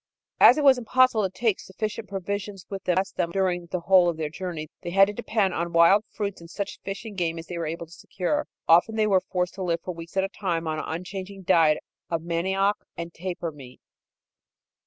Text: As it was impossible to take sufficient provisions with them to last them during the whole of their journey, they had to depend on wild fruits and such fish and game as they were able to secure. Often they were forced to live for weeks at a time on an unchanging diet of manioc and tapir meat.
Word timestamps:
As 0.39 0.57
it 0.57 0.63
was 0.63 0.79
impossible 0.79 1.29
to 1.29 1.29
take 1.29 1.59
sufficient 1.59 2.09
provisions 2.09 2.65
with 2.71 2.85
them 2.85 2.95
to 2.95 2.99
last 3.01 3.17
them 3.17 3.29
during 3.29 3.67
the 3.67 3.81
whole 3.81 4.09
of 4.09 4.17
their 4.17 4.31
journey, 4.31 4.67
they 4.81 4.89
had 4.89 5.05
to 5.09 5.13
depend 5.13 5.53
on 5.53 5.73
wild 5.73 6.05
fruits 6.11 6.41
and 6.41 6.49
such 6.49 6.79
fish 6.79 7.05
and 7.05 7.15
game 7.15 7.37
as 7.37 7.45
they 7.45 7.57
were 7.59 7.67
able 7.67 7.85
to 7.85 7.91
secure. 7.91 8.47
Often 8.67 8.95
they 8.95 9.05
were 9.05 9.21
forced 9.21 9.53
to 9.57 9.63
live 9.63 9.81
for 9.83 9.93
weeks 9.93 10.17
at 10.17 10.23
a 10.23 10.29
time 10.29 10.67
on 10.67 10.79
an 10.79 10.85
unchanging 10.87 11.43
diet 11.43 11.77
of 12.09 12.23
manioc 12.23 12.77
and 12.97 13.13
tapir 13.13 13.51
meat. 13.51 13.79